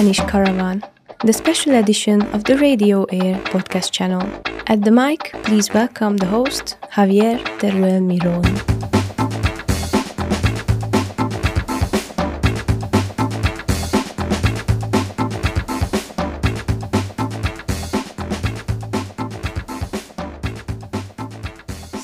Spanish 0.00 0.20
Caravan, 0.20 0.82
the 1.26 1.32
special 1.34 1.74
edition 1.74 2.22
of 2.32 2.44
the 2.44 2.56
Radio 2.56 3.04
Air 3.12 3.36
podcast 3.52 3.90
channel. 3.90 4.22
At 4.66 4.82
the 4.82 4.90
mic, 4.90 5.34
please 5.42 5.74
welcome 5.74 6.16
the 6.16 6.24
host, 6.24 6.78
Javier 6.90 7.36
Teruel 7.58 8.00
Miron. 8.00 8.89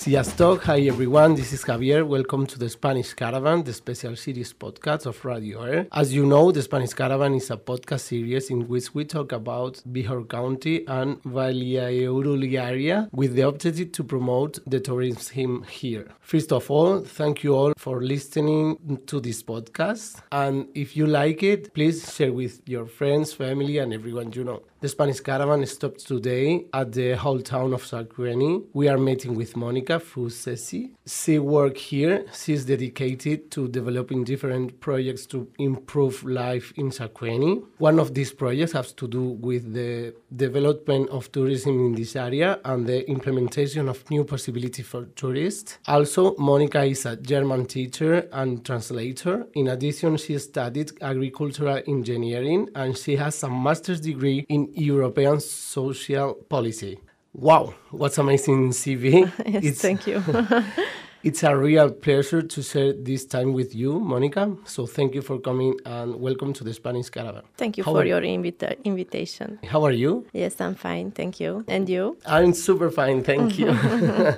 Hi 0.09 0.83
everyone, 0.83 1.35
this 1.35 1.53
is 1.53 1.65
Javier. 1.65 2.07
Welcome 2.07 2.47
to 2.47 2.61
the 2.61 2.69
Spanish 2.69 3.13
Caravan, 3.13 3.65
the 3.65 3.73
special 3.73 4.15
series 4.15 4.53
podcast 4.53 5.05
of 5.05 5.25
Radio 5.25 5.65
Air. 5.65 5.89
As 5.91 6.15
you 6.15 6.25
know, 6.25 6.53
the 6.53 6.63
Spanish 6.63 6.93
Caravan 6.93 7.35
is 7.35 7.51
a 7.51 7.57
podcast 7.57 8.03
series 8.03 8.49
in 8.49 8.69
which 8.69 8.95
we 8.95 9.05
talk 9.05 9.33
about 9.33 9.83
Bihor 9.91 10.29
County 10.29 10.87
and 10.87 11.21
Valladolid 11.25 12.55
area 12.55 13.09
with 13.11 13.35
the 13.35 13.43
objective 13.43 13.91
to 13.91 14.05
promote 14.05 14.61
the 14.65 14.79
tourism 14.79 15.65
here. 15.65 16.07
First 16.21 16.53
of 16.53 16.71
all, 16.71 17.01
thank 17.01 17.43
you 17.43 17.57
all 17.57 17.73
for 17.77 18.01
listening 18.01 19.01
to 19.07 19.19
this 19.19 19.43
podcast. 19.43 20.23
And 20.31 20.69
if 20.77 20.97
you 20.97 21.09
like 21.09 21.43
it, 21.43 21.75
please 21.75 22.15
share 22.15 22.33
with 22.33 22.61
your 22.65 22.87
friends, 22.87 23.33
family, 23.33 23.79
and 23.79 23.93
everyone 23.93 24.31
you 24.31 24.45
know. 24.45 24.63
The 24.79 24.89
Spanish 24.91 25.21
Caravan 25.21 25.65
stopped 25.65 26.07
today 26.07 26.67
at 26.75 26.93
the 26.93 27.17
whole 27.17 27.41
town 27.41 27.73
of 27.73 27.83
Săcueni. 27.83 28.63
We 28.75 28.89
are 28.89 28.99
meeting 28.99 29.35
with 29.35 29.55
Monika 29.55 29.99
Fuzesi. 29.99 30.91
She 31.07 31.39
works 31.39 31.81
here. 31.81 32.27
She 32.35 32.53
is 32.53 32.67
dedicated 32.67 33.51
to 33.53 33.69
developing 33.69 34.23
different 34.23 34.79
projects 34.81 35.25
to 35.29 35.49
improve 35.59 36.23
life 36.25 36.75
in 36.77 36.91
Săcueni. 36.91 37.63
One 37.79 37.99
of 37.99 38.13
these 38.13 38.35
projects 38.35 38.73
has 38.73 38.93
to 38.93 39.09
do 39.09 39.39
with 39.41 39.73
the 39.73 40.15
development 40.37 41.09
of 41.09 41.33
tourism 41.33 41.87
in 41.87 41.95
this 41.95 42.15
area 42.15 42.61
and 42.67 42.87
the 42.87 43.09
implementation 43.09 43.89
of 43.89 44.05
new 44.11 44.25
possibilities 44.25 44.87
for 44.87 45.07
tourists. 45.17 45.79
Also, 45.87 46.35
Monica 46.37 46.85
is 46.85 47.07
a 47.07 47.17
German 47.17 47.65
teacher 47.65 48.29
and 48.31 48.63
translator. 48.63 49.47
In 49.55 49.69
addition, 49.69 50.19
she 50.19 50.39
studied 50.39 50.93
agricultural 51.01 51.81
engineering 51.89 52.69
and 52.75 52.95
she 52.95 53.17
has 53.17 53.43
a 53.43 53.49
master's 53.49 54.03
degree 54.03 54.45
in 54.51 54.66
European 54.75 55.41
social 55.41 56.35
policy. 56.49 56.99
Wow, 57.33 57.75
what's 57.91 58.19
amazing 58.19 58.71
CV. 58.71 59.31
yes, 59.47 59.65
it's, 59.65 59.83
thank 59.83 60.07
you. 60.07 60.23
it's 61.23 61.43
a 61.43 61.55
real 61.55 61.91
pleasure 61.91 62.41
to 62.41 62.63
share 62.63 62.95
this 62.95 63.27
time 63.27 63.53
with 63.53 63.75
you, 63.75 64.01
Monika. 64.01 64.57
So 64.67 64.87
thank 64.87 65.15
you 65.15 65.21
for 65.21 65.39
coming 65.39 65.79
and 65.85 66.19
welcome 66.21 66.53
to 66.55 66.65
the 66.65 66.73
Spanish 66.73 67.11
Caravan. 67.11 67.43
Thank 67.57 67.77
you 67.77 67.85
How 67.85 67.93
for 67.93 68.07
your 68.07 68.23
invita- 68.23 68.77
invitation. 68.85 69.59
How 69.65 69.85
are 69.85 69.93
you? 69.93 70.27
Yes, 70.33 70.61
I'm 70.61 70.75
fine, 70.75 71.11
thank 71.11 71.39
you. 71.39 71.65
And 71.69 71.89
you? 71.89 72.17
I'm 72.27 72.55
super 72.55 72.91
fine, 72.91 73.23
thank 73.23 73.59
you. 73.59 73.69
uh, 73.69 74.35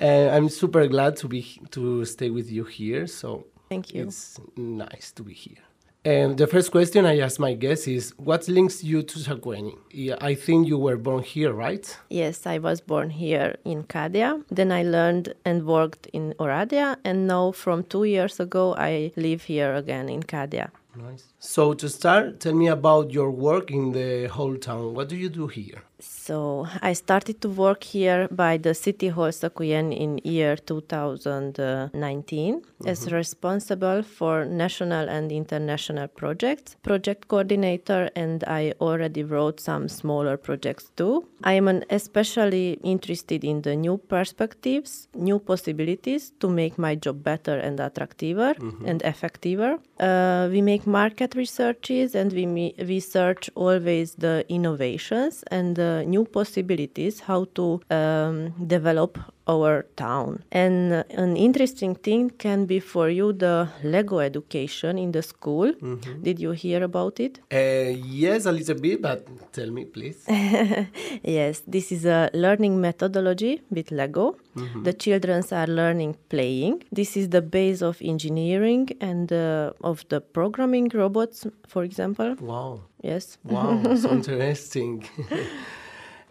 I'm 0.00 0.48
super 0.48 0.88
glad 0.88 1.16
to 1.18 1.28
be 1.28 1.42
to 1.70 2.04
stay 2.04 2.30
with 2.30 2.50
you 2.50 2.64
here. 2.64 3.06
So 3.06 3.46
thank 3.68 3.94
you. 3.94 4.04
It's 4.08 4.40
nice 4.56 5.12
to 5.12 5.22
be 5.22 5.34
here. 5.34 5.62
And 6.04 6.38
the 6.38 6.46
first 6.46 6.70
question 6.70 7.04
I 7.04 7.18
ask 7.18 7.40
my 7.40 7.54
guest 7.54 7.88
is, 7.88 8.14
what 8.16 8.48
links 8.48 8.84
you 8.84 9.02
to 9.02 9.18
Săcueni? 9.18 9.74
I 10.20 10.34
think 10.34 10.68
you 10.68 10.78
were 10.78 10.96
born 10.96 11.22
here, 11.22 11.52
right? 11.52 11.98
Yes, 12.08 12.46
I 12.46 12.58
was 12.58 12.80
born 12.80 13.10
here 13.10 13.56
in 13.64 13.82
Cadea. 13.82 14.42
Then 14.48 14.70
I 14.70 14.84
learned 14.84 15.34
and 15.44 15.66
worked 15.66 16.06
in 16.12 16.34
Oradea, 16.38 16.96
and 17.04 17.26
now 17.26 17.52
from 17.52 17.82
two 17.82 18.04
years 18.04 18.38
ago 18.40 18.74
I 18.78 19.12
live 19.16 19.42
here 19.42 19.74
again 19.74 20.08
in 20.08 20.22
Cadea. 20.22 20.70
Nice. 20.96 21.24
So 21.38 21.74
to 21.74 21.88
start, 21.88 22.40
tell 22.40 22.54
me 22.54 22.68
about 22.68 23.12
your 23.12 23.30
work 23.30 23.70
in 23.70 23.92
the 23.92 24.26
whole 24.26 24.56
town. 24.56 24.94
What 24.94 25.08
do 25.08 25.16
you 25.16 25.28
do 25.28 25.46
here? 25.46 25.82
So 26.00 26.66
I 26.80 26.92
started 26.92 27.40
to 27.40 27.48
work 27.48 27.82
here 27.82 28.28
by 28.30 28.56
the 28.56 28.72
City 28.74 29.08
Hall 29.08 29.32
Săcueni 29.32 29.96
in 29.96 30.18
year 30.22 30.56
2019 30.56 32.54
mm-hmm. 32.54 32.88
as 32.88 33.10
responsible 33.10 34.02
for 34.02 34.44
national 34.44 35.08
and 35.08 35.32
international 35.32 36.06
projects, 36.06 36.76
project 36.82 37.26
coordinator, 37.26 38.10
and 38.14 38.44
I 38.46 38.74
already 38.80 39.24
wrote 39.24 39.60
some 39.60 39.88
smaller 39.88 40.36
projects 40.36 40.90
too. 40.94 41.26
I 41.42 41.54
am 41.54 41.66
an 41.68 41.84
especially 41.90 42.78
interested 42.82 43.42
in 43.42 43.62
the 43.62 43.74
new 43.74 43.98
perspectives, 43.98 45.08
new 45.14 45.40
possibilities 45.40 46.32
to 46.38 46.48
make 46.48 46.78
my 46.78 46.94
job 46.94 47.24
better 47.24 47.58
and 47.58 47.80
attractiver 47.80 48.54
mm-hmm. 48.54 48.86
and 48.86 49.02
effectiver. 49.02 49.78
Uh, 49.98 50.48
we 50.50 50.62
make 50.62 50.86
market 50.86 51.34
researches 51.34 52.14
and 52.14 52.32
we 52.32 52.46
me- 52.46 52.74
research 52.78 53.50
always 53.56 54.14
the 54.14 54.44
innovations 54.48 55.42
and 55.50 55.74
the 55.74 55.87
new 56.06 56.24
possibilities 56.24 57.20
how 57.20 57.46
to 57.54 57.80
um, 57.90 58.52
develop 58.66 59.18
our 59.48 59.86
town. 59.96 60.42
And 60.52 60.92
uh, 60.92 61.04
an 61.10 61.36
interesting 61.36 61.94
thing 61.94 62.30
can 62.30 62.66
be 62.66 62.80
for 62.80 63.08
you 63.08 63.32
the 63.32 63.68
Lego 63.82 64.18
education 64.18 64.98
in 64.98 65.12
the 65.12 65.22
school. 65.22 65.72
Mm-hmm. 65.72 66.22
Did 66.22 66.38
you 66.38 66.50
hear 66.50 66.82
about 66.84 67.18
it? 67.18 67.40
Uh, 67.50 67.96
yes, 68.04 68.46
a 68.46 68.52
little 68.52 68.78
bit, 68.78 69.00
but 69.00 69.26
tell 69.52 69.70
me, 69.70 69.86
please. 69.86 70.24
yes, 71.22 71.62
this 71.66 71.90
is 71.90 72.04
a 72.04 72.30
learning 72.34 72.80
methodology 72.80 73.62
with 73.70 73.90
Lego. 73.90 74.36
Mm-hmm. 74.56 74.82
The 74.82 74.92
children 74.92 75.42
are 75.52 75.66
learning 75.66 76.16
playing. 76.28 76.84
This 76.92 77.16
is 77.16 77.30
the 77.30 77.42
base 77.42 77.80
of 77.82 77.98
engineering 78.02 78.90
and 79.00 79.32
uh, 79.32 79.72
of 79.82 80.04
the 80.08 80.20
programming 80.20 80.90
robots, 80.92 81.46
for 81.66 81.84
example. 81.84 82.36
Wow. 82.40 82.80
Yes. 83.02 83.38
Wow, 83.44 83.94
so 83.94 84.10
interesting. 84.18 85.04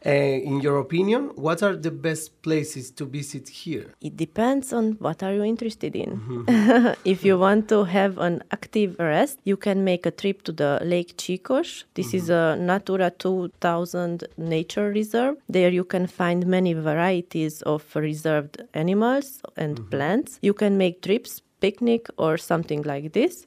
Uh, 0.05 0.09
in 0.09 0.59
your 0.61 0.77
opinion, 0.79 1.31
what 1.35 1.63
are 1.63 1.75
the 1.75 1.91
best 1.91 2.41
places 2.41 2.91
to 2.91 3.05
visit 3.05 3.47
here? 3.47 3.93
It 4.01 4.17
depends 4.17 4.73
on 4.73 4.93
what 4.99 5.23
are 5.23 5.33
you 5.33 5.43
interested 5.43 5.95
in. 5.95 6.19
Mm-hmm. 6.19 6.93
if 7.05 7.23
you 7.23 7.37
want 7.37 7.69
to 7.69 7.85
have 7.85 8.17
an 8.17 8.43
active 8.51 8.97
rest, 8.99 9.39
you 9.45 9.57
can 9.57 9.83
make 9.83 10.05
a 10.05 10.11
trip 10.11 10.43
to 10.43 10.51
the 10.51 10.79
Lake 10.83 11.17
Cicos. 11.17 11.85
This 11.93 12.07
mm-hmm. 12.07 12.17
is 12.17 12.29
a 12.29 12.57
Natura 12.59 13.11
2000 13.11 14.25
nature 14.37 14.89
reserve. 14.89 15.37
There 15.47 15.69
you 15.69 15.85
can 15.85 16.07
find 16.07 16.45
many 16.45 16.73
varieties 16.73 17.61
of 17.61 17.83
reserved 17.95 18.61
animals 18.73 19.41
and 19.55 19.77
mm-hmm. 19.77 19.89
plants. 19.89 20.39
You 20.41 20.53
can 20.53 20.77
make 20.77 21.01
trips 21.01 21.41
picnic 21.59 22.07
or 22.17 22.37
something 22.37 22.83
like 22.83 23.13
this. 23.13 23.45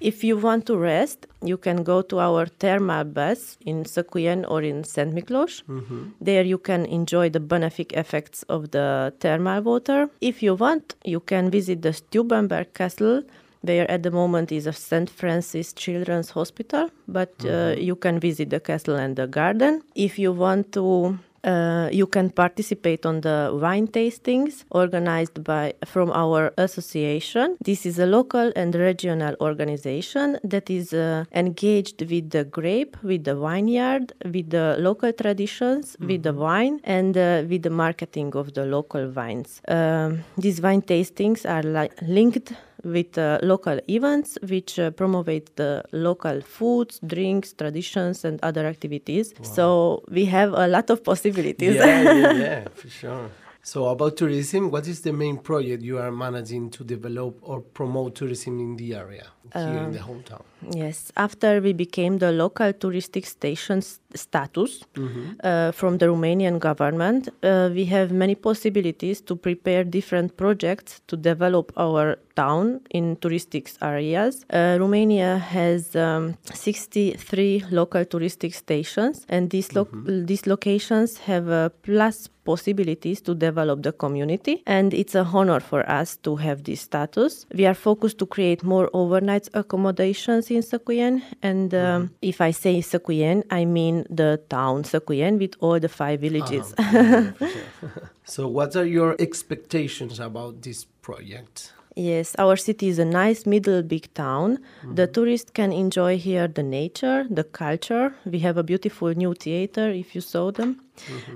If 0.00 0.22
you 0.22 0.36
want 0.36 0.66
to 0.66 0.76
rest, 0.76 1.26
you 1.42 1.56
can 1.56 1.82
go 1.82 2.02
to 2.02 2.20
our 2.20 2.46
thermal 2.46 3.04
baths 3.04 3.56
in 3.64 3.84
Săcueni 3.84 4.44
or 4.46 4.62
in 4.62 4.84
St. 4.84 5.14
Miklos. 5.14 5.62
Mm-hmm. 5.68 6.02
There 6.20 6.44
you 6.44 6.58
can 6.58 6.84
enjoy 6.86 7.30
the 7.30 7.40
benefic 7.40 7.92
effects 7.92 8.42
of 8.44 8.70
the 8.72 9.14
thermal 9.20 9.62
water. 9.62 10.10
If 10.20 10.42
you 10.42 10.54
want, 10.54 10.94
you 11.04 11.20
can 11.20 11.50
visit 11.50 11.82
the 11.82 11.92
Stubenberg 11.92 12.74
Castle, 12.74 13.22
where 13.62 13.90
at 13.90 14.02
the 14.02 14.10
moment 14.10 14.52
is 14.52 14.66
a 14.66 14.72
St. 14.72 15.08
Francis 15.08 15.72
Children's 15.72 16.30
Hospital, 16.30 16.90
but 17.08 17.32
uh, 17.40 17.44
mm-hmm. 17.44 17.80
uh, 17.80 17.82
you 17.82 17.96
can 17.96 18.20
visit 18.20 18.50
the 18.50 18.60
castle 18.60 18.96
and 18.96 19.16
the 19.16 19.26
garden. 19.26 19.82
If 19.94 20.18
you 20.18 20.32
want 20.32 20.72
to 20.72 21.18
uh, 21.46 21.88
you 21.92 22.06
can 22.06 22.30
participate 22.30 23.06
on 23.06 23.20
the 23.20 23.56
wine 23.60 23.86
tastings 23.86 24.64
organized 24.70 25.42
by 25.44 25.72
from 25.84 26.10
our 26.10 26.52
association. 26.58 27.56
This 27.64 27.86
is 27.86 27.98
a 27.98 28.06
local 28.06 28.52
and 28.56 28.74
regional 28.74 29.34
organization 29.40 30.38
that 30.42 30.68
is 30.68 30.92
uh, 30.92 31.24
engaged 31.32 32.02
with 32.10 32.30
the 32.30 32.44
grape, 32.44 32.96
with 33.02 33.24
the 33.24 33.36
vineyard, 33.36 34.12
with 34.24 34.50
the 34.50 34.76
local 34.78 35.12
traditions, 35.12 35.92
mm-hmm. 35.92 36.06
with 36.08 36.22
the 36.24 36.32
wine, 36.32 36.80
and 36.84 37.16
uh, 37.16 37.44
with 37.48 37.62
the 37.62 37.70
marketing 37.70 38.34
of 38.34 38.54
the 38.54 38.66
local 38.66 39.08
wines. 39.10 39.60
Um, 39.68 40.24
these 40.36 40.60
wine 40.60 40.82
tastings 40.82 41.48
are 41.48 41.62
li- 41.62 41.96
linked 42.02 42.52
with 42.86 43.18
uh, 43.18 43.38
local 43.42 43.78
events 43.88 44.38
which 44.48 44.78
uh, 44.78 44.90
promote 44.90 45.56
the 45.56 45.82
local 45.92 46.40
foods, 46.40 47.00
drinks, 47.06 47.52
traditions, 47.52 48.24
and 48.24 48.40
other 48.42 48.66
activities. 48.66 49.34
Wow. 49.38 49.44
So 49.44 50.04
we 50.08 50.24
have 50.26 50.52
a 50.52 50.68
lot 50.68 50.90
of 50.90 51.02
possibilities. 51.02 51.74
Yeah, 51.74 52.02
yeah, 52.02 52.32
yeah, 52.46 52.68
for 52.74 52.88
sure. 52.88 53.30
So 53.66 53.88
about 53.88 54.16
tourism, 54.16 54.70
what 54.70 54.86
is 54.86 55.00
the 55.00 55.12
main 55.12 55.38
project 55.38 55.82
you 55.82 55.98
are 55.98 56.12
managing 56.12 56.70
to 56.70 56.84
develop 56.84 57.36
or 57.42 57.60
promote 57.60 58.14
tourism 58.14 58.60
in 58.60 58.76
the 58.76 58.94
area 58.94 59.26
here 59.52 59.82
in 59.86 59.90
the 59.90 60.00
um, 60.00 60.08
hometown? 60.08 60.42
Yes, 60.70 61.10
after 61.16 61.60
we 61.60 61.72
became 61.72 62.18
the 62.18 62.30
local 62.30 62.72
touristic 62.72 63.26
station 63.26 63.82
status 63.82 64.84
mm-hmm. 64.94 65.32
uh, 65.42 65.72
from 65.72 65.98
the 65.98 66.06
Romanian 66.06 66.60
government, 66.60 67.28
uh, 67.42 67.68
we 67.72 67.86
have 67.86 68.12
many 68.12 68.36
possibilities 68.36 69.20
to 69.22 69.34
prepare 69.34 69.82
different 69.82 70.36
projects 70.36 71.00
to 71.08 71.16
develop 71.16 71.72
our 71.76 72.20
town 72.36 72.80
in 72.90 73.16
touristic 73.16 73.76
areas. 73.82 74.44
Uh, 74.50 74.76
Romania 74.78 75.38
has 75.38 75.96
um, 75.96 76.36
63 76.52 77.64
local 77.70 78.04
touristic 78.04 78.54
stations, 78.54 79.26
and 79.28 79.50
these, 79.50 79.74
lo- 79.74 79.88
these 80.26 80.46
locations 80.46 81.18
have 81.18 81.48
a 81.48 81.70
plus 81.82 82.28
possibilities 82.44 83.20
to 83.20 83.34
develop 83.34 83.82
the 83.82 83.92
community 83.92 84.62
and 84.66 84.94
it's 84.94 85.16
a 85.16 85.24
honor 85.24 85.58
for 85.60 85.82
us 85.90 86.16
to 86.18 86.36
have 86.36 86.62
this 86.62 86.80
status. 86.82 87.44
We 87.52 87.66
are 87.66 87.74
focused 87.74 88.18
to 88.18 88.26
create 88.26 88.62
more 88.62 88.88
overnight 88.92 89.48
accommodations 89.52 90.50
in 90.50 90.62
Săcueni 90.62 91.22
and 91.42 91.74
um, 91.74 92.10
if 92.20 92.40
i 92.40 92.52
say 92.52 92.80
Săcueni 92.82 93.42
i 93.50 93.64
mean 93.64 94.04
the 94.14 94.40
town 94.46 94.84
Săcueni 94.84 95.38
with 95.38 95.56
all 95.60 95.80
the 95.80 95.88
five 95.88 96.20
villages. 96.20 96.72
So, 98.28 98.48
what 98.48 98.74
are 98.74 98.84
your 98.84 99.14
expectations 99.20 100.18
about 100.18 100.62
this 100.62 100.84
project? 101.00 101.72
Yes, 101.98 102.36
our 102.38 102.56
city 102.56 102.88
is 102.88 102.98
a 102.98 103.06
nice 103.06 103.46
middle 103.46 103.82
big 103.82 104.12
town. 104.12 104.58
The 104.84 105.04
mm-hmm. 105.04 105.12
tourists 105.12 105.50
can 105.50 105.72
enjoy 105.72 106.18
here 106.18 106.46
the 106.46 106.62
nature, 106.62 107.26
the 107.30 107.42
culture. 107.42 108.14
We 108.26 108.40
have 108.40 108.58
a 108.58 108.62
beautiful 108.62 109.14
new 109.14 109.32
theater 109.32 109.88
if 109.88 110.14
you 110.14 110.20
saw 110.20 110.52
them. 110.52 110.85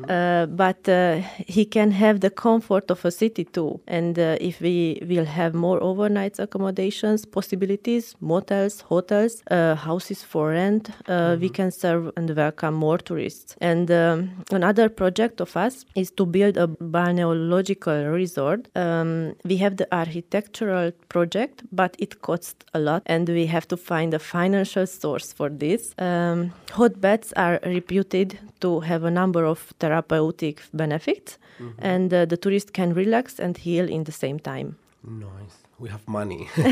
Uh, 0.08 0.46
but 0.46 0.88
uh, 0.88 1.20
he 1.46 1.64
can 1.64 1.90
have 1.90 2.20
the 2.20 2.30
comfort 2.30 2.90
of 2.90 3.04
a 3.04 3.10
city 3.10 3.44
too. 3.44 3.80
And 3.86 4.18
uh, 4.18 4.36
if 4.40 4.60
we 4.60 5.02
will 5.06 5.24
have 5.24 5.54
more 5.54 5.82
overnight 5.82 6.38
accommodations, 6.38 7.24
possibilities, 7.24 8.16
motels, 8.20 8.80
hotels, 8.80 9.42
uh, 9.50 9.74
houses 9.74 10.22
for 10.22 10.50
rent, 10.50 10.90
uh, 11.08 11.36
we 11.40 11.48
can 11.48 11.70
serve 11.70 12.10
and 12.16 12.30
welcome 12.36 12.74
more 12.74 12.98
tourists. 12.98 13.56
And 13.60 13.90
um, 13.90 14.30
another 14.50 14.88
project 14.88 15.40
of 15.40 15.56
us 15.56 15.84
is 15.94 16.10
to 16.12 16.26
build 16.26 16.56
a 16.56 16.66
balneological 16.66 18.12
resort. 18.12 18.68
Um, 18.76 19.34
we 19.44 19.56
have 19.58 19.76
the 19.76 19.88
architectural 19.92 20.92
project, 21.08 21.62
but 21.72 21.96
it 21.98 22.22
costs 22.22 22.64
a 22.74 22.78
lot, 22.78 23.02
and 23.06 23.28
we 23.28 23.46
have 23.46 23.66
to 23.68 23.76
find 23.76 24.14
a 24.14 24.18
financial 24.18 24.86
source 24.86 25.32
for 25.32 25.48
this. 25.48 25.94
Um, 25.98 26.52
hot 26.72 27.00
beds 27.00 27.32
are 27.36 27.58
reputed 27.64 28.38
to 28.60 28.80
have 28.80 29.04
a 29.04 29.10
number 29.10 29.44
of 29.44 29.49
therapeutic 29.54 30.62
benefits, 30.72 31.38
and 31.78 32.12
uh, 32.12 32.24
the 32.24 32.36
tourist 32.36 32.72
can 32.72 32.94
relax 32.94 33.38
and 33.38 33.56
heal 33.56 33.88
in 33.88 34.04
the 34.04 34.12
same 34.12 34.38
time. 34.38 34.76
Nice. 35.04 35.58
We 35.78 35.88
have 35.88 36.06
money. 36.06 36.48
uh, 36.58 36.62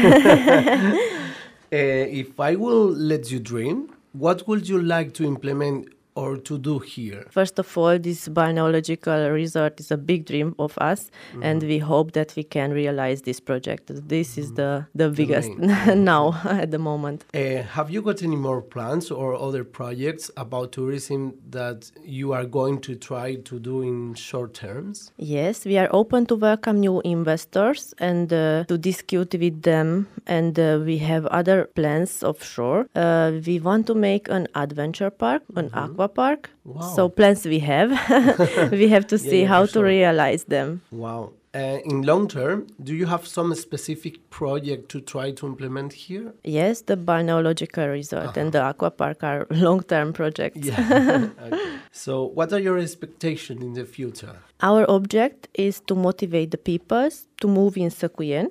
if 1.70 2.38
I 2.38 2.56
will 2.56 2.88
let 2.88 3.30
you 3.30 3.38
dream, 3.38 3.90
what 4.12 4.46
would 4.48 4.68
you 4.68 4.80
like 4.80 5.14
to 5.14 5.24
implement 5.24 5.88
or 6.18 6.36
to 6.48 6.58
do 6.58 6.78
here? 6.80 7.24
First 7.30 7.58
of 7.58 7.68
all, 7.78 7.98
this 7.98 8.28
balneological 8.28 9.32
resort 9.32 9.78
is 9.80 9.90
a 9.90 9.96
big 9.96 10.26
dream 10.26 10.54
of 10.58 10.76
us, 10.78 11.10
and 11.42 11.62
we 11.62 11.78
hope 11.78 12.12
that 12.12 12.34
we 12.36 12.42
can 12.42 12.72
realize 12.72 13.22
this 13.22 13.40
project. 13.40 13.84
This 14.08 14.36
is 14.36 14.52
the, 14.54 14.86
the 14.94 15.08
biggest 15.10 15.50
main. 15.56 16.04
now 16.14 16.24
at 16.44 16.70
the 16.70 16.78
moment. 16.78 17.24
Uh, 17.34 17.62
have 17.76 17.88
you 17.90 18.02
got 18.02 18.22
any 18.22 18.36
more 18.36 18.60
plans 18.60 19.10
or 19.10 19.34
other 19.34 19.64
projects 19.64 20.30
about 20.36 20.72
tourism 20.72 21.34
that 21.50 21.90
you 22.02 22.32
are 22.32 22.44
going 22.44 22.80
to 22.80 22.96
try 22.96 23.36
to 23.36 23.60
do 23.60 23.82
in 23.82 24.14
short 24.14 24.54
terms? 24.54 25.12
Yes, 25.16 25.64
we 25.64 25.78
are 25.78 25.88
open 25.92 26.26
to 26.26 26.34
welcome 26.34 26.80
new 26.80 27.00
investors 27.02 27.94
and 27.98 28.32
uh, 28.32 28.64
to 28.64 28.76
discuss 28.76 29.08
with 29.32 29.62
them. 29.62 30.08
And 30.26 30.58
uh, 30.58 30.80
we 30.84 30.98
have 30.98 31.24
other 31.26 31.64
plans 31.64 32.22
offshore. 32.22 32.88
Uh, 32.94 33.32
we 33.46 33.58
want 33.60 33.86
to 33.86 33.94
make 33.94 34.28
an 34.28 34.46
adventure 34.54 35.10
park, 35.10 35.42
an 35.56 35.70
aqua 35.72 36.07
park. 36.08 36.50
Wow. 36.64 36.92
So 36.96 37.08
plans 37.08 37.44
we 37.44 37.58
have. 37.60 37.90
we 38.72 38.88
have 38.88 39.06
to 39.08 39.18
see 39.28 39.42
yeah, 39.42 39.48
how 39.48 39.62
for 39.66 39.72
to 39.72 39.72
sure. 39.72 39.84
realize 39.84 40.44
them. 40.44 40.80
Wow. 40.90 41.32
Uh, 41.54 41.78
in 41.86 42.02
long 42.02 42.28
term, 42.28 42.66
do 42.84 42.94
you 42.94 43.06
have 43.06 43.26
some 43.26 43.54
specific 43.54 44.28
project 44.28 44.90
to 44.90 45.00
try 45.00 45.30
to 45.32 45.46
implement 45.46 45.92
here? 45.94 46.32
Yes, 46.44 46.82
the 46.82 46.96
balneological 46.96 47.90
resort 47.90 48.36
and 48.36 48.52
the 48.52 48.60
aqua 48.60 48.90
park 48.90 49.24
are 49.24 49.46
long-term 49.50 50.12
projects. 50.12 50.66
Yeah. 50.66 51.28
okay. 51.42 51.78
So, 51.90 52.24
what 52.24 52.52
are 52.52 52.60
your 52.60 52.78
expectations 52.78 53.62
in 53.62 53.72
the 53.72 53.86
future? 53.86 54.36
Our 54.60 54.84
object 54.90 55.48
is 55.54 55.80
to 55.86 55.94
motivate 55.94 56.50
the 56.50 56.58
peoples 56.58 57.26
to 57.40 57.48
move 57.48 57.78
in 57.78 57.90
Săcueni, 57.90 58.50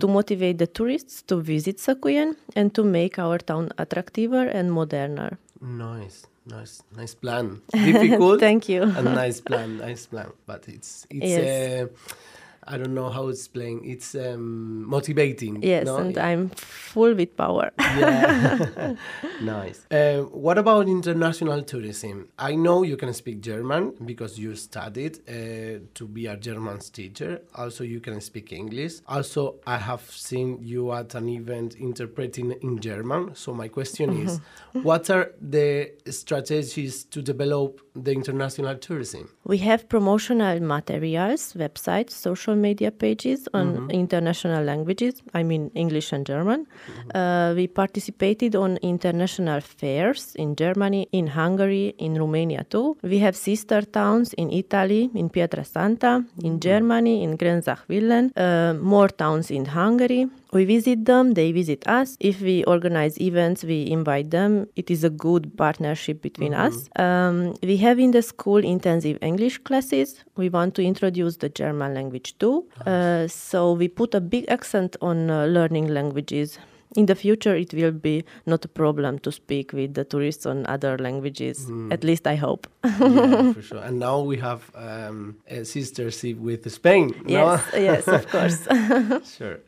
to 0.00 0.06
motivate 0.08 0.58
the 0.58 0.66
tourists 0.66 1.22
to 1.22 1.36
visit 1.40 1.78
Săcueni, 1.78 2.34
and 2.56 2.74
to 2.74 2.82
make 2.82 3.18
our 3.18 3.38
town 3.38 3.70
attractiver 3.78 4.48
and 4.52 4.70
moderner. 4.72 5.38
Nice, 5.60 6.26
nice, 6.46 6.82
nice 6.96 7.14
plan. 7.14 7.60
Difficult. 7.72 8.40
Thank 8.46 8.68
you. 8.68 8.82
a 8.82 9.02
nice 9.02 9.40
plan, 9.40 9.78
nice 9.78 10.06
plan. 10.06 10.30
But 10.46 10.68
it's 10.68 11.06
it's 11.10 11.26
Yes. 11.26 11.82
uh, 11.82 11.86
I 12.64 12.78
don't 12.78 12.94
know 12.94 13.08
how 13.08 13.28
it's 13.28 13.48
playing. 13.48 13.84
It's 13.84 14.14
um, 14.14 14.88
motivating. 14.88 15.62
Yes, 15.62 15.86
no? 15.86 15.96
and 15.96 16.16
I'm 16.16 16.48
full 16.50 17.14
with 17.14 17.36
power. 17.36 17.72
yeah, 17.78 18.94
nice. 19.42 19.84
Uh, 19.90 20.22
what 20.30 20.58
about 20.58 20.88
international 20.88 21.62
tourism? 21.62 22.28
I 22.38 22.54
know 22.54 22.82
you 22.82 22.96
can 22.96 23.12
speak 23.14 23.40
German 23.40 23.94
because 24.04 24.38
you 24.38 24.54
studied 24.54 25.18
uh, 25.28 25.80
to 25.94 26.06
be 26.06 26.26
a 26.26 26.36
German 26.36 26.78
teacher. 26.78 27.42
Also, 27.54 27.82
you 27.84 28.00
can 28.00 28.20
speak 28.20 28.52
English. 28.52 28.94
Also, 29.08 29.56
I 29.66 29.78
have 29.78 30.02
seen 30.10 30.58
you 30.62 30.92
at 30.92 31.14
an 31.14 31.28
event 31.28 31.74
interpreting 31.76 32.52
in 32.62 32.78
German. 32.78 33.34
So 33.34 33.52
my 33.54 33.68
question 33.68 34.22
is, 34.24 34.40
what 34.72 35.10
are 35.10 35.32
the 35.40 35.92
strategies 36.10 37.04
to 37.04 37.22
develop 37.22 37.80
the 37.94 38.12
international 38.12 38.76
tourism? 38.76 39.28
We 39.44 39.58
have 39.58 39.88
promotional 39.88 40.60
materials, 40.60 41.54
websites, 41.54 42.10
social 42.10 42.51
media 42.54 42.90
pages 42.90 43.48
on 43.54 43.90
international 43.90 44.64
languages, 44.64 45.22
I 45.34 45.42
mean 45.42 45.70
English 45.74 46.12
and 46.12 46.26
German. 46.26 46.66
Uh, 47.14 47.52
we 47.56 47.66
participated 47.66 48.56
on 48.56 48.78
international 48.82 49.60
fairs 49.60 50.34
in 50.36 50.56
Germany, 50.56 51.08
in 51.12 51.26
Hungary, 51.28 51.94
in 51.98 52.18
Romania 52.18 52.64
too. 52.64 52.96
We 53.02 53.18
have 53.18 53.36
sister 53.36 53.82
towns 53.82 54.32
in 54.34 54.50
Italy, 54.50 55.10
in 55.14 55.30
Pietrasanta, 55.30 56.24
in 56.42 56.60
Germany, 56.60 57.22
in 57.22 57.36
Grenzach-Wyhlen, 57.36 58.32
uh, 58.36 58.74
more 58.74 59.08
towns 59.08 59.50
in 59.50 59.66
Hungary. 59.66 60.28
We 60.52 60.66
visit 60.66 61.06
them, 61.06 61.32
they 61.32 61.50
visit 61.50 61.88
us. 61.88 62.16
If 62.20 62.42
we 62.42 62.62
organize 62.64 63.18
events, 63.18 63.64
we 63.64 63.90
invite 63.90 64.30
them. 64.30 64.66
It 64.76 64.90
is 64.90 65.02
a 65.02 65.08
good 65.08 65.56
partnership 65.56 66.20
between 66.20 66.52
us. 66.52 66.90
Um, 66.96 67.54
we 67.62 67.78
have 67.78 67.98
in 67.98 68.10
the 68.10 68.20
school 68.20 68.58
intensive 68.58 69.16
English 69.22 69.58
classes. 69.58 70.22
We 70.36 70.50
want 70.50 70.74
to 70.74 70.82
introduce 70.82 71.38
the 71.38 71.48
German 71.48 71.94
language 71.94 72.34
Uh, 72.42 73.28
so 73.28 73.72
we 73.72 73.88
put 73.88 74.14
a 74.14 74.20
big 74.20 74.44
accent 74.48 74.96
on 75.00 75.30
uh, 75.30 75.46
learning 75.46 75.88
languages. 75.88 76.58
In 76.94 77.06
the 77.06 77.14
future, 77.14 77.56
it 77.56 77.72
will 77.72 77.92
be 77.92 78.24
not 78.44 78.64
a 78.64 78.68
problem 78.68 79.18
to 79.20 79.32
speak 79.32 79.72
with 79.72 79.94
the 79.94 80.04
tourists 80.04 80.44
on 80.44 80.66
other 80.66 80.98
languages. 80.98 81.70
At 81.90 82.04
least 82.04 82.26
I 82.26 82.34
hope. 82.34 82.66
yeah, 82.84 83.52
for 83.54 83.62
sure. 83.62 83.78
And 83.78 83.98
now 83.98 84.20
we 84.20 84.36
have 84.36 84.70
um, 84.74 85.36
a 85.48 85.60
sistership 85.60 86.38
with 86.38 86.70
Spain. 86.70 87.14
no? 87.24 87.30
yes, 87.32 87.70
yes, 87.74 88.08
of 88.08 88.28
course. 88.28 88.68
sure. 89.38 89.60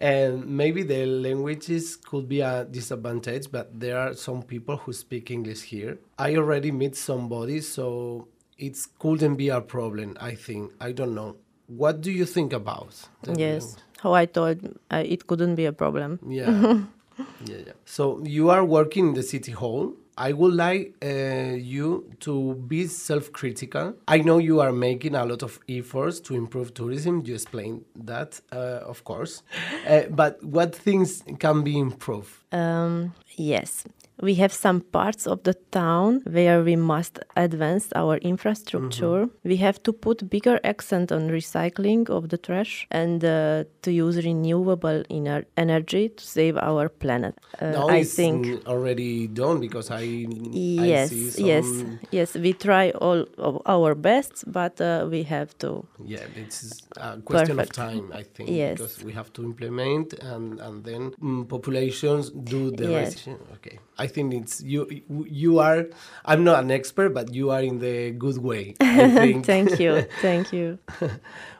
And 0.00 0.46
maybe 0.46 0.82
the 0.82 1.06
languages 1.06 1.96
could 1.96 2.28
be 2.28 2.40
a 2.40 2.64
disadvantage, 2.64 3.52
but 3.52 3.78
there 3.78 3.98
are 3.98 4.14
some 4.14 4.42
people 4.42 4.76
who 4.78 4.92
speak 4.92 5.30
English 5.30 5.62
here. 5.62 5.98
I 6.18 6.36
already 6.36 6.72
meet 6.72 6.96
somebody, 6.96 7.60
so 7.60 8.28
it 8.58 8.78
couldn't 8.98 9.36
be 9.36 9.50
a 9.50 9.60
problem, 9.60 10.16
I 10.20 10.34
think. 10.34 10.72
I 10.80 10.92
don't 10.92 11.14
know. 11.14 11.36
What 11.76 12.00
do 12.00 12.10
you 12.10 12.26
think 12.26 12.52
about? 12.52 12.94
yes, 13.36 13.76
how 14.00 14.12
I 14.12 14.26
thought 14.26 14.58
uh, 14.90 15.02
it 15.06 15.26
couldn't 15.26 15.54
be 15.54 15.64
a 15.64 15.72
problem. 15.72 16.18
Yeah. 16.26 16.50
yeah, 17.44 17.56
yeah. 17.66 17.72
So 17.84 18.22
you 18.24 18.50
are 18.50 18.64
working 18.64 19.08
in 19.08 19.14
the 19.14 19.22
city 19.22 19.52
hall. 19.52 19.94
I 20.18 20.32
would 20.32 20.52
like 20.52 20.94
uh, 21.02 21.56
you 21.56 22.12
to 22.20 22.54
be 22.54 22.86
self-critical. 22.86 23.94
I 24.06 24.18
know 24.18 24.36
you 24.36 24.60
are 24.60 24.72
making 24.72 25.14
a 25.14 25.24
lot 25.24 25.42
of 25.42 25.58
efforts 25.68 26.20
to 26.20 26.34
improve 26.34 26.74
tourism. 26.74 27.22
You 27.24 27.34
explained 27.34 27.86
that, 27.96 28.40
uh, 28.52 28.80
of 28.84 29.04
course. 29.04 29.42
Uh, 29.88 30.02
but 30.10 30.42
what 30.44 30.76
things 30.76 31.24
can 31.40 31.62
be 31.62 31.76
improved? 31.76 32.30
Um, 32.52 33.14
yes, 33.36 33.84
we 34.22 34.34
have 34.36 34.52
some 34.52 34.80
parts 34.80 35.26
of 35.26 35.42
the 35.42 35.54
town 35.72 36.22
where 36.30 36.62
we 36.62 36.76
must 36.76 37.18
advance 37.36 37.88
our 37.96 38.16
infrastructure. 38.18 39.28
We 39.44 39.56
have 39.56 39.82
to 39.82 39.92
put 39.92 40.30
bigger 40.30 40.60
accent 40.62 41.10
on 41.10 41.28
recycling 41.28 42.08
of 42.08 42.28
the 42.28 42.38
trash 42.38 42.86
and 42.90 43.24
uh, 43.24 43.64
to 43.82 43.90
use 43.90 44.16
renewable 44.24 45.02
ener- 45.10 45.44
energy 45.56 46.08
to 46.10 46.24
save 46.24 46.56
our 46.56 46.88
planet. 46.88 47.34
Uh, 47.60 47.72
now 47.72 47.88
I 47.88 48.04
think. 48.04 48.64
already 48.66 49.26
done 49.26 49.60
because 49.60 49.90
I, 49.90 50.04
I 50.04 50.86
Yes, 50.92 51.10
see 51.10 51.30
some, 51.30 51.46
yes, 51.46 51.66
yes. 52.12 52.34
We 52.34 52.52
try 52.52 52.90
all 52.90 53.26
of 53.38 53.60
our 53.66 53.94
best, 53.96 54.44
but 54.46 54.80
uh, 54.80 55.08
we 55.10 55.24
have 55.24 55.56
to. 55.58 55.84
Yeah, 56.04 56.20
it's 56.36 56.82
a 56.96 57.18
question 57.20 57.56
Perfect. 57.56 57.76
of 57.78 57.84
time, 57.86 58.12
I 58.12 58.22
think, 58.22 58.48
Yes. 58.50 58.78
because 58.78 59.02
we 59.04 59.12
have 59.12 59.32
to 59.32 59.42
implement 59.42 60.12
and 60.14 60.60
and 60.60 60.84
then 60.84 61.02
mm, 61.20 61.48
populations 61.48 62.30
do 62.30 62.70
the 62.70 62.88
Yes. 62.90 63.26
rest. 63.26 63.28
Okay, 63.56 63.78
I 63.98 64.06
think 64.12 64.34
it's 64.34 64.62
you. 64.62 64.86
You 65.08 65.58
are. 65.58 65.86
I'm 66.24 66.44
not 66.44 66.62
an 66.64 66.70
expert, 66.70 67.10
but 67.14 67.32
you 67.34 67.50
are 67.50 67.62
in 67.62 67.78
the 67.78 68.10
good 68.12 68.38
way. 68.38 68.74
I 68.80 69.10
think. 69.20 69.46
Thank 69.54 69.78
you. 69.80 70.02
Thank 70.20 70.52
you. 70.52 70.78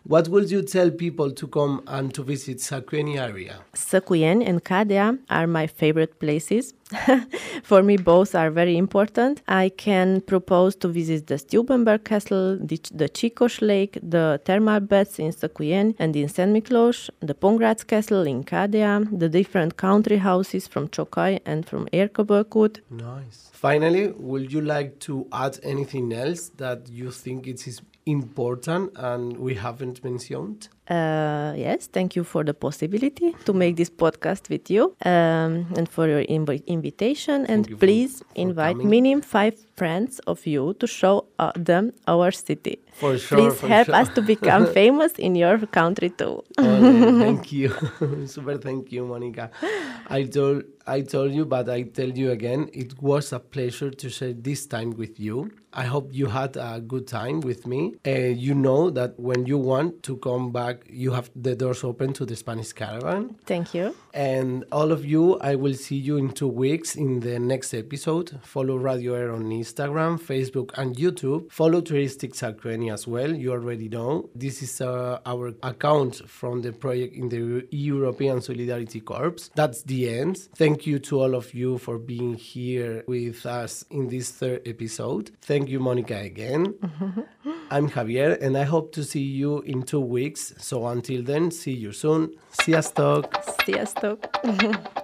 What 0.05 0.27
would 0.29 0.51
you 0.51 0.63
tell 0.63 0.91
people 0.91 1.31
to 1.31 1.47
come 1.47 1.83
and 1.87 2.13
to 2.15 2.23
visit 2.23 2.61
Săcueni 2.61 3.19
area? 3.19 3.67
Săcueni 3.73 4.49
and 4.49 4.61
Cadea 4.61 5.19
are 5.29 5.47
my 5.47 5.67
favorite 5.67 6.15
places. 6.19 6.75
For 7.63 7.83
me, 7.83 7.97
both 7.97 8.35
are 8.35 8.51
very 8.51 8.77
important. 8.77 9.43
I 9.47 9.69
can 9.69 10.21
propose 10.21 10.75
to 10.77 10.89
visit 10.89 11.27
the 11.27 11.37
Stubenberg 11.37 12.03
Castle, 12.03 12.59
the, 12.61 12.81
the 12.93 13.09
Cicos 13.09 13.61
Lake, 13.61 13.99
the 14.03 14.41
thermal 14.45 14.81
baths 14.81 15.19
in 15.19 15.31
Săcueni 15.31 15.95
and 15.99 16.17
in 16.17 16.29
St. 16.29 16.51
Miklos, 16.53 17.09
the 17.21 17.35
Pongratz 17.35 17.87
Castle 17.87 18.27
in 18.27 18.43
Cadea, 18.43 19.07
the 19.13 19.29
different 19.29 19.77
country 19.77 20.19
houses 20.19 20.67
from 20.67 20.89
Chokai 20.89 21.39
and 21.47 21.65
from 21.65 21.87
Ercobăcut. 21.93 22.81
Nice. 22.91 23.51
Finally, 23.53 24.13
would 24.19 24.53
you 24.53 24.61
like 24.61 24.99
to 24.99 25.29
add 25.31 25.61
anything 25.63 26.13
else 26.13 26.51
that 26.57 26.89
you 26.91 27.13
think 27.13 27.47
it 27.47 27.67
is 27.69 27.81
important 28.07 28.93
and 28.97 29.37
we 29.37 29.55
haven't 29.55 30.03
mentioned? 30.05 30.69
Uh, 30.89 31.55
yes, 31.57 31.87
thank 31.87 32.17
you 32.17 32.25
for 32.25 32.43
the 32.43 32.53
possibility 32.53 33.35
to 33.45 33.53
make 33.53 33.77
this 33.77 33.89
podcast 33.89 34.49
with 34.51 34.69
you 34.69 34.97
um, 35.05 35.67
and 35.77 35.89
for 35.89 36.09
your 36.09 36.25
inv- 36.25 36.67
invitation. 36.67 37.47
and 37.47 37.71
you 37.71 37.77
please 37.77 38.19
for 38.19 38.25
invite 38.35 38.75
coming. 38.75 38.91
minimum 38.91 39.23
five 39.23 39.55
friends 39.77 40.19
of 40.27 40.45
you 40.45 40.75
to 40.75 40.87
show 40.87 41.25
uh, 41.39 41.53
them 41.55 41.93
our 42.09 42.31
city. 42.33 42.81
For 42.95 43.17
sure. 43.17 43.39
please 43.39 43.61
for 43.61 43.69
help 43.69 43.87
sure. 43.87 43.95
us 43.95 44.09
to 44.11 44.23
become 44.23 44.67
famous 44.81 45.13
in 45.15 45.35
your 45.37 45.59
country 45.67 46.11
too. 46.11 46.43
Ole, 46.59 47.19
thank 47.21 47.53
you. 47.53 47.71
Super 48.27 48.59
thank 48.59 48.93
you, 48.93 49.05
Monika. 49.05 49.51
I 50.09 50.25
told 50.25 50.65
I 50.87 51.03
told 51.03 51.33
you, 51.33 51.45
but 51.47 51.69
I 51.69 51.83
tell 51.83 52.11
you 52.11 52.33
again, 52.33 52.69
it 52.73 53.01
was 53.01 53.33
a 53.33 53.39
pleasure 53.39 53.91
to 53.91 54.11
share 54.11 54.33
this 54.33 54.67
time 54.67 54.91
with 54.91 55.19
you. 55.21 55.53
I 55.73 55.85
hope 55.85 56.11
you 56.13 56.27
had 56.27 56.57
a 56.57 56.81
good 56.81 57.07
time 57.07 57.41
with 57.41 57.67
me. 57.67 57.95
Uh, 58.07 58.11
you 58.11 58.55
know 58.55 58.91
that 58.91 59.19
when 59.19 59.47
you 59.47 59.57
want 59.59 60.03
to 60.03 60.17
come 60.19 60.53
back, 60.53 60.72
you 60.89 61.13
have 61.13 61.31
the 61.35 61.55
doors 61.55 61.85
open 61.85 62.13
to 62.15 62.25
the 62.25 62.37
Spanish 62.37 62.73
Caravan. 62.73 63.37
Thank 63.47 63.75
you. 63.75 63.95
And 64.15 64.65
all 64.71 64.93
of 64.93 65.05
you, 65.05 65.39
I 65.41 65.55
will 65.55 65.75
see 65.75 65.97
you 65.97 66.17
in 66.17 66.31
two 66.31 66.49
weeks 66.49 66.97
in 66.97 67.21
the 67.21 67.39
next 67.39 67.73
episode. 67.75 68.39
Follow 68.43 68.77
Radio 68.77 69.15
Air 69.15 69.33
on 69.33 69.45
Instagram, 69.45 70.21
Facebook, 70.21 70.71
and 70.77 70.97
YouTube. 70.97 71.51
Follow 71.51 71.81
Touristic 71.81 72.35
Săcueni 72.35 72.93
as 72.93 73.07
well. 73.07 73.35
You 73.35 73.53
already 73.53 73.89
know. 73.89 74.29
This 74.35 74.63
is 74.63 74.81
uh, 74.81 75.19
our 75.25 75.55
account 75.63 76.29
from 76.29 76.63
the 76.63 76.73
project 76.73 77.15
in 77.15 77.29
the 77.29 77.67
European 77.71 78.41
Solidarity 78.41 79.01
Corps. 79.01 79.51
That's 79.55 79.83
the 79.83 80.09
end. 80.09 80.37
Thank 80.57 80.87
you 80.87 80.99
to 81.01 81.21
all 81.21 81.35
of 81.35 81.55
you 81.55 81.79
for 81.79 81.99
being 81.99 82.35
here 82.35 83.05
with 83.07 83.47
us 83.47 83.85
in 83.91 84.09
this 84.09 84.31
third 84.31 84.63
episode. 84.67 85.31
Thank 85.41 85.69
you, 85.69 85.81
Monika, 85.81 86.25
again. 86.25 86.75
I'm 87.71 87.89
Javier, 87.89 88.41
and 88.41 88.57
I 88.57 88.65
hope 88.65 88.93
to 88.93 89.05
see 89.05 89.23
you 89.23 89.61
in 89.63 89.83
two 89.83 90.01
weeks. 90.01 90.53
So 90.63 90.87
until 90.87 91.25
then, 91.25 91.51
see 91.51 91.73
you 91.73 91.93
soon. 91.93 92.31
Sziasztok! 92.51 93.27
Sziasztok! 93.65 94.19